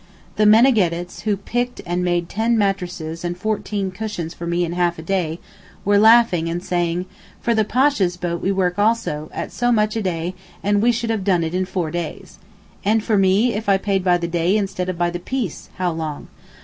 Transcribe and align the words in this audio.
The 0.35 0.47
meneggets 0.47 1.21
who 1.25 1.37
picked 1.37 1.79
and 1.85 2.03
made 2.03 2.27
ten 2.27 2.57
mattrasses 2.57 3.23
and 3.23 3.37
fourteen 3.37 3.91
cushions 3.91 4.33
for 4.33 4.47
me 4.47 4.65
in 4.65 4.73
half 4.73 4.97
a 4.97 5.03
day, 5.03 5.37
were 5.85 5.99
laughing 5.99 6.49
and 6.49 6.63
saying, 6.65 7.05
'for 7.39 7.53
the 7.53 7.63
Pasha's 7.63 8.17
boat 8.17 8.41
we 8.41 8.51
work 8.51 8.79
also, 8.79 9.29
at 9.31 9.51
so 9.51 9.71
much 9.71 9.95
a 9.95 10.01
day 10.01 10.33
and 10.63 10.81
we 10.81 10.91
should 10.91 11.11
have 11.11 11.23
done 11.23 11.43
it 11.43 11.53
in 11.53 11.65
four 11.65 11.91
days.' 11.91 12.39
'And 12.83 13.03
for 13.03 13.15
me 13.15 13.53
if 13.53 13.69
I 13.69 13.77
paid 13.77 14.03
by 14.03 14.17
the 14.17 14.27
day 14.27 14.57
instead 14.57 14.89
of 14.89 14.97
by 14.97 15.11
the 15.11 15.19
piece, 15.19 15.69
how 15.75 15.91
long? 15.91 16.29